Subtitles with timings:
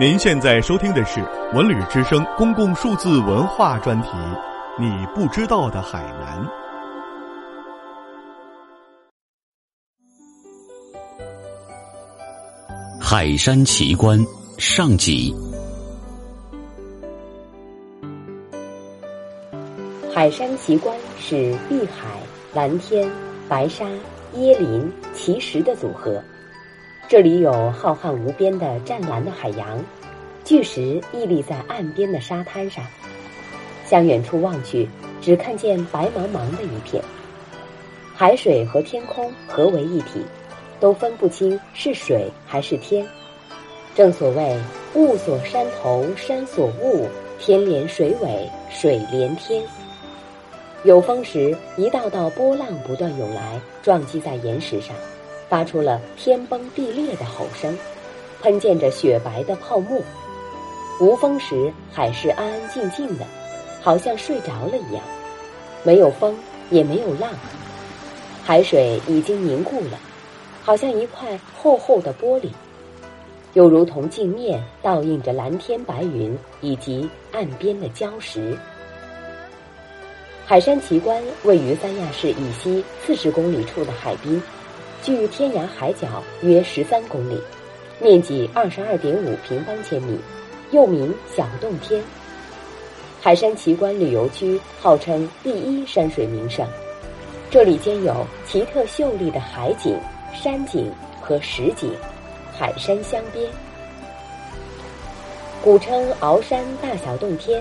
[0.00, 1.22] 您现在收听的是
[1.52, 4.08] 文旅之声公共数字文化专题，
[4.80, 6.42] 《你不知道的海南》。
[12.98, 14.18] 海山奇观
[14.56, 15.34] 上集。
[20.14, 22.18] 海山奇观是碧海、
[22.54, 23.10] 蓝天、
[23.46, 23.84] 白沙、
[24.36, 26.18] 椰林、奇石的组合。
[27.12, 29.78] 这里有浩瀚无边的湛蓝的海洋，
[30.46, 32.82] 巨石屹立在岸边的沙滩上，
[33.84, 34.88] 向远处望去，
[35.20, 37.04] 只看见白茫茫的一片。
[38.14, 40.24] 海水和天空合为一体，
[40.80, 43.06] 都分不清是水还是天。
[43.94, 44.58] 正所谓
[44.96, 47.06] “雾锁山头山锁雾，
[47.38, 49.62] 天连水尾水连天”。
[50.84, 54.96] 有风时，一道道波浪不断涌来，撞击在岩石上。
[55.52, 57.76] 发出了天崩地裂的吼声，
[58.40, 60.00] 喷溅着雪白的泡沫。
[60.98, 63.26] 无风时，海是安安静静的，
[63.82, 65.04] 好像睡着了一样，
[65.82, 66.34] 没有风，
[66.70, 67.30] 也没有浪，
[68.42, 69.98] 海水已经凝固了，
[70.62, 72.48] 好像一块厚厚的玻璃，
[73.52, 78.56] 又如同镜面倒映着蓝天白云以及岸边的礁石。
[80.46, 84.42] 海山奇观位于三亚市以西四十公里处的海滨。
[85.02, 87.36] 距天涯海角约十三公里，
[88.00, 90.16] 面积二十二点五平方千米，
[90.70, 92.00] 又名小洞天。
[93.20, 96.64] 海山奇观旅游区号称第一山水名胜，
[97.50, 99.98] 这里兼有奇特秀丽的海景、
[100.32, 100.88] 山景
[101.20, 101.92] 和石景，
[102.56, 103.44] 海山相边。
[105.64, 107.60] 古称鳌山大小洞天，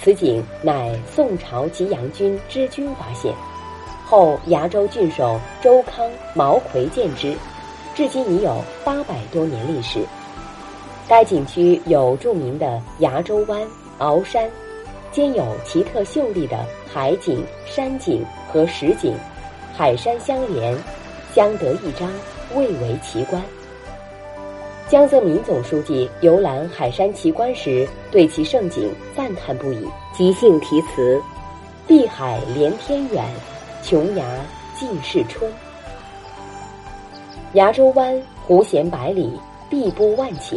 [0.00, 3.34] 此景乃宋朝吉阳君知君发现。
[4.06, 7.34] 后崖州郡守周康、毛奎建之，
[7.94, 10.00] 至今已有八百多年历史。
[11.08, 13.60] 该景区有著名的崖州湾、
[13.98, 14.48] 鳌山，
[15.10, 19.12] 兼有奇特秀丽的海景、山景和石景，
[19.74, 20.76] 海山相连，
[21.34, 22.08] 相得益彰，
[22.54, 23.42] 蔚为奇观。
[24.88, 31.20] 江泽民总书记游览海山奇观时，对其胜景赞叹不已，即兴题词
[31.88, 33.24] ：“碧海连天远。”
[33.86, 34.24] 琼崖
[34.76, 35.48] 尽是春，
[37.52, 39.30] 崖州湾湖衔百里，
[39.70, 40.56] 碧波万顷；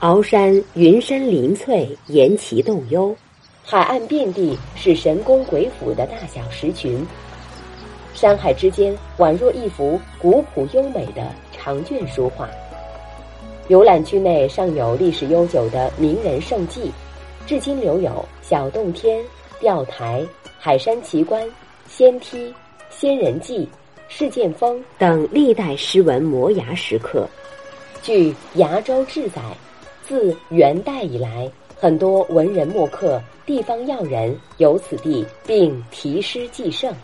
[0.00, 3.16] 鳌山云深林翠，岩奇洞幽，
[3.64, 7.02] 海岸遍地是神功鬼斧的大小石群，
[8.12, 12.46] 山海之间宛若一幅古朴优美的长卷书画。
[13.68, 16.92] 游览区内尚有历史悠久的名人胜迹，
[17.46, 19.24] 至今留有小洞天、
[19.60, 20.22] 钓台、
[20.58, 21.42] 海山奇观。
[21.92, 22.54] 仙梯、
[22.88, 23.68] 仙人记、
[24.08, 27.28] 事件峰等历代诗文摩崖石刻。
[28.00, 29.42] 据《崖州志》载，
[30.06, 36.94] 自元代以来，很多文人墨客、地方要人游此地，并题诗记胜。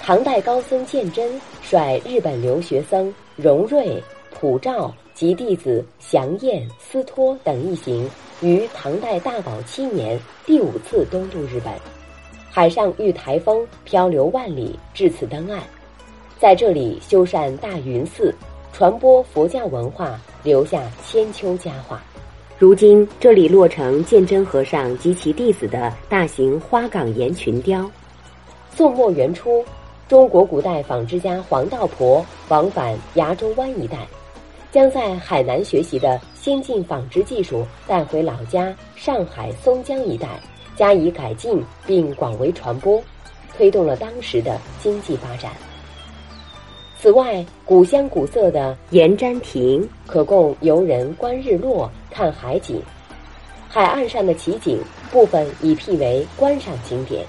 [0.00, 4.02] 唐代高僧鉴真率日本留学僧荣瑞、
[4.34, 8.10] 普照及弟子祥彦、司托等一行，
[8.42, 11.72] 于唐代大宝七年第五次东渡日本。
[12.52, 15.60] 海上遇台风，漂流万里，至此登岸，
[16.36, 18.34] 在这里修缮大云寺，
[18.72, 22.02] 传播佛教文化，留下千秋佳话。
[22.58, 27.88] 如今这里落成鉴真和尚及其弟子的大型花岗岩群雕。
[28.74, 29.64] 宋末元初，
[30.08, 33.98] 中国古代纺织家黄道婆往返崖州湾一带，
[34.72, 40.28] 将在海南学习的先进纺织技术带回老家上海松江一带。
[40.76, 43.02] 加以改进并广为传播，
[43.56, 45.52] 推动了当时的经济发展。
[46.98, 52.82] 此外，古香古色的盐毡亭可供游人观日落、看海景。
[53.68, 54.78] 海岸上的奇景
[55.10, 57.24] 部分已辟为观赏景点。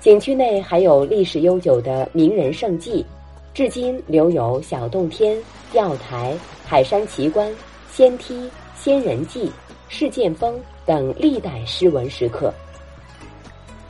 [0.00, 3.06] 景区内还有历史悠久的名人胜迹，
[3.54, 5.38] 至今留有小洞天、
[5.72, 7.50] 钓台、海山奇观、
[7.90, 9.50] 仙梯、仙人记、
[9.88, 10.60] 事件峰。
[10.86, 12.52] 等历代诗文石刻。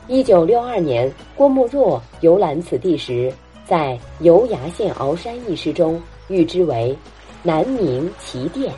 [0.07, 3.31] 一九六二年，郭沫若游览此地时，
[3.65, 6.97] 在《游崖县鳌山》一诗中誉之为
[7.43, 8.73] “南明奇殿”。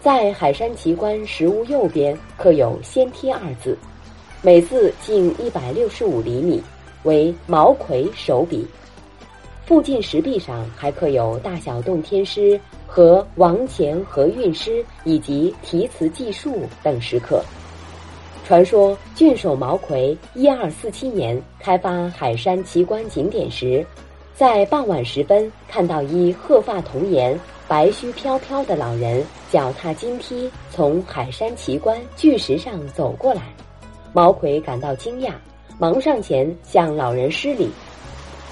[0.00, 3.76] 在海山奇观石屋右边刻有“仙梯”二字，
[4.40, 6.62] 每字近一百六十五厘米，
[7.02, 8.66] 为毛奎手笔。
[9.70, 12.60] 附近石壁上还刻有大小洞天诗。
[12.88, 17.40] 和王前和韵诗以及题词记述等石刻。
[18.44, 23.86] 传说郡守毛奎一二四七年开发海山奇观景点时，
[24.34, 27.38] 在傍晚时分看到一鹤发童颜、
[27.68, 33.42] 白须飘飘的老人脚踏金梯从海山奇观巨石上走过来，
[34.12, 35.30] 毛奎感到惊讶，
[35.78, 37.70] 忙上前向老人施礼，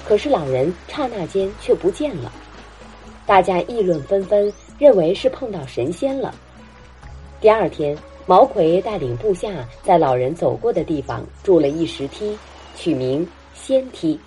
[0.09, 2.31] 可是老人刹那间却不见了。
[3.27, 6.33] 大家议论纷纷，认为是碰到神仙了。
[7.39, 7.95] 第二天，
[8.25, 12.35] 毛奎带领部下在老人走过的地方筑了一石梯，
[12.75, 14.19] 取名仙梯。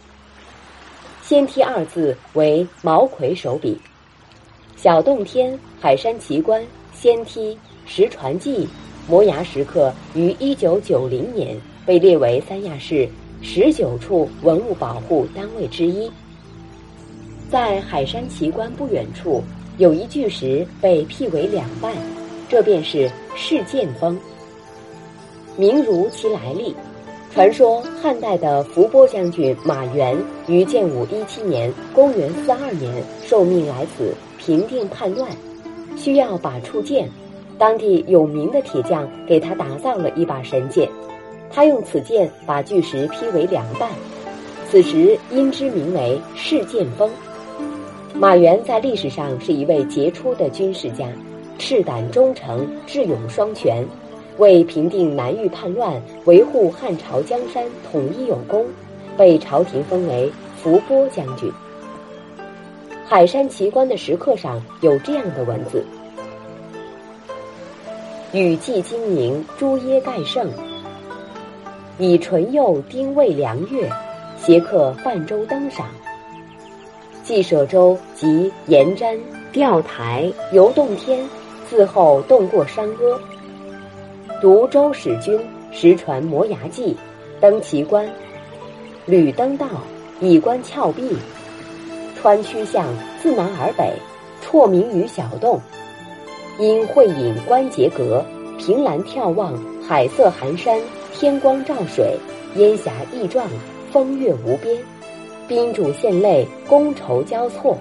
[1.21, 3.77] 仙梯二字为毛奎手笔。
[4.77, 6.65] 小洞天、海山奇观、
[6.95, 8.69] 仙梯、石船记、
[9.09, 13.09] 摩崖石刻于一九九零年被列为三亚市
[13.43, 16.11] 十九处文物保护单位之一。
[17.51, 19.43] 在海山奇观不远处，
[19.77, 21.93] 有一巨石被劈为两半，
[22.49, 24.19] 这便是释剑峰。
[25.57, 26.75] 名如其来历。
[27.35, 30.15] 传说汉代的伏波将军马援
[30.47, 35.31] 于建武一七年（公元四二年）受命来此平定叛乱，
[35.97, 37.09] 需要把触剑。
[37.59, 40.87] 当地有名的铁匠给他打造了一把神剑，
[41.53, 43.91] 他用此剑把巨石劈为两半，
[44.71, 47.11] 此时因之名为释剑峰。
[48.15, 51.07] 马援在历史上是一位杰出的军事家，
[51.59, 53.87] 赤胆忠诚，智勇双全。
[54.39, 58.67] 为平定南域叛乱、维护汉朝江山统一有功，
[59.15, 61.53] 被朝廷封为伏波将军。
[63.07, 65.85] 海山奇观的石刻上有这样的文字
[68.33, 70.51] ：“雨霁金凝朱耶盖胜，
[71.99, 73.89] 以纯釉丁未良月，
[74.37, 75.87] 携刻泛舟登赏。
[77.23, 79.17] 记舍舟及沿瞻
[79.53, 81.25] 钓台游洞天，
[81.69, 83.21] 自后动过山阿。”
[84.41, 85.39] 读周使君
[85.71, 86.97] 石传摩崖记，
[87.41, 88.09] 登奇观，
[89.07, 89.67] 屡登道，
[90.21, 91.17] 以观峭壁。
[92.21, 92.87] 穿曲向
[93.23, 93.93] 自南而北，
[94.43, 95.61] 绰名于小洞。
[96.59, 98.25] 因会饮关节阁，
[98.59, 99.55] 凭栏眺望，
[99.87, 100.81] 海色寒山，
[101.13, 102.17] 天光照水，
[102.57, 103.47] 烟霞异状，
[103.93, 104.77] 风月无边。
[105.47, 107.77] 宾主献泪，觥筹交错，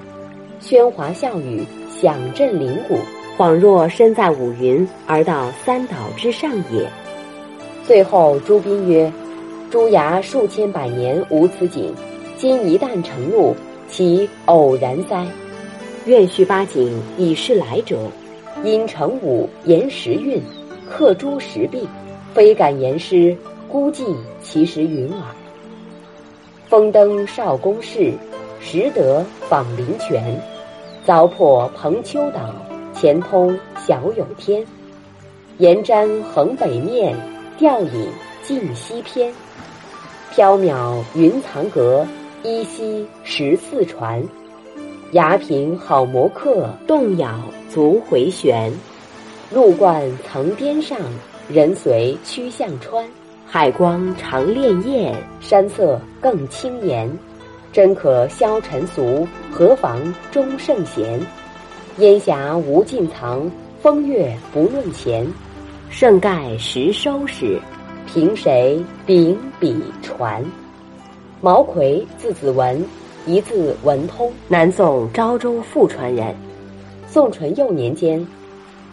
[0.61, 2.97] 喧哗笑语，响震灵谷。
[3.37, 6.85] 恍若身在五云，而到三岛之上也。
[7.87, 9.11] 最后朱宾曰
[9.71, 11.91] ：“朱崖数千百年无此景，
[12.37, 13.55] 今一旦成入，
[13.89, 15.25] 其偶然哉？
[16.05, 17.97] 愿续八景以示来者。
[18.63, 20.39] 因成武言时运，
[20.87, 21.87] 刻诸石壁，
[22.33, 23.35] 非敢言诗，
[23.67, 25.23] 孤寂其实云耳。
[26.67, 28.13] 风登少公室，
[28.59, 30.39] 时得访灵泉，
[31.05, 32.53] 凿破蓬丘岛。”
[32.93, 34.63] 前通小有天，
[35.57, 37.17] 岩瞻横北面，
[37.57, 38.07] 吊影
[38.43, 39.33] 近西偏。
[40.35, 42.05] 缥缈云藏阁，
[42.43, 44.23] 依稀十四船。
[45.13, 47.39] 崖平好摩客，动摇
[47.69, 48.71] 足回旋。
[49.51, 50.99] 路贯层巅上，
[51.51, 53.05] 人随曲向川。
[53.45, 57.11] 海光长潋滟，山色更清妍。
[57.73, 59.99] 真可消尘俗，何妨
[60.31, 61.19] 终圣贤？
[61.97, 63.51] 烟霞无尽藏，
[63.81, 65.27] 风月不论前。
[65.89, 67.59] 盛盖实收拾，
[68.07, 70.41] 凭谁秉笔传？
[71.41, 72.81] 毛奎字子文，
[73.25, 76.33] 一字文通，南宋昭州富川人。
[77.07, 78.25] 宋淳佑年间，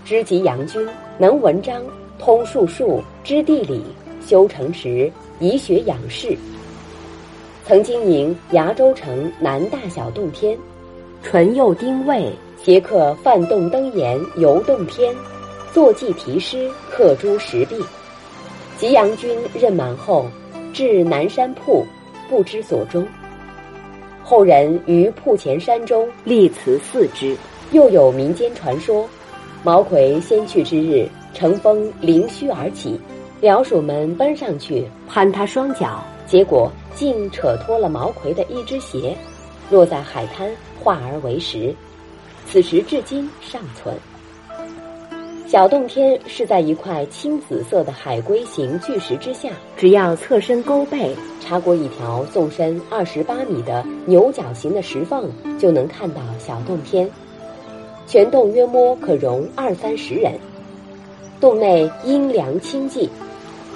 [0.04, 0.84] 知及杨君，
[1.18, 1.80] 能文章，
[2.18, 3.82] 通术数，知地理，
[4.26, 5.10] 修城池，
[5.40, 6.36] 以学养士。
[7.64, 10.58] 曾经营崖州城南大小洞天，
[11.22, 12.30] 淳佑丁未。
[12.60, 15.14] 杰克泛洞登岩游洞天，
[15.72, 17.76] 坐骑题诗刻诸石壁。
[18.76, 20.26] 吉阳君任满后，
[20.74, 21.86] 至南山铺，
[22.28, 23.06] 不知所终。
[24.24, 27.34] 后人于铺前山中立祠祀之。
[27.70, 29.08] 又有民间传说，
[29.62, 31.08] 毛奎先去之日，
[31.38, 32.98] 乘风凌虚而起，
[33.40, 39.16] 僚属们奔上去攀他双脚，结果竟扯脱了毛奎的一只鞋，
[39.70, 40.50] 落在海滩，
[40.82, 41.72] 化而为石。
[42.48, 43.94] 此时至今尚存。
[45.46, 57.08] 小洞天是在一块青紫色的海龟形巨石之下，只要侧身勾背，插过一条纵深二十八米的牛角形的石缝，就能看到小洞天。
[58.08, 60.32] 全洞约摸可容二三十人。
[61.40, 63.08] 洞内阴凉清寂，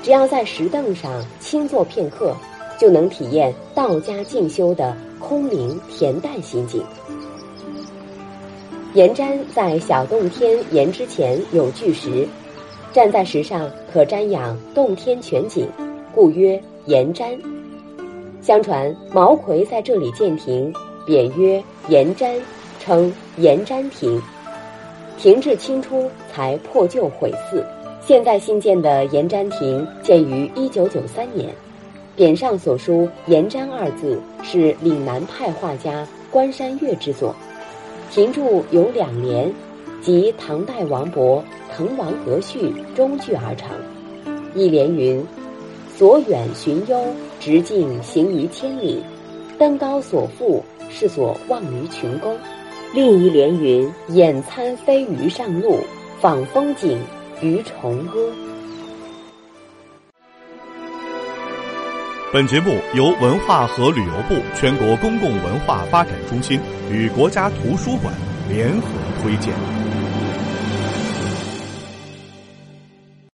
[0.03, 2.35] 只要在石凳上轻坐片刻，
[2.79, 6.83] 就能体验道家静修的空灵恬淡心境。
[8.95, 12.27] 岩瞻在小洞天岩之前有巨石，
[12.93, 15.69] 站在石上可瞻仰洞天全景，
[16.15, 17.39] 故曰岩瞻。
[18.43, 20.75] 相传毛奎在这里建亭，
[21.07, 22.35] 匾曰岩瞻，
[22.81, 24.21] 称岩瞻亭。
[25.23, 27.65] 停滞清初才破旧毁寺。
[28.05, 31.55] 现在新建的延瞻亭建于一九九三年，
[32.17, 37.33] 匾上所书“延瞻”二字是岭南派画家关山月之作。
[38.11, 39.49] 亭柱有两联，
[40.01, 41.39] 即唐代王勃
[41.73, 42.59] 《滕王阁序》
[42.97, 43.71] 中句而成。
[44.57, 45.25] 一联云
[45.97, 47.01] ：“所远寻幽，
[47.39, 48.97] 直径行于千里；
[49.57, 52.37] 登高所赋，是所望于群公。”
[52.95, 55.79] 另一连云：“眼参飞鱼上路，
[56.21, 56.99] 访风景。”
[57.43, 58.33] 于崇歌。
[62.33, 68.15] 本节目由文化和旅游部全国公共文化发展中心与国家图书馆
[68.49, 68.87] 联合
[69.21, 69.82] 推荐。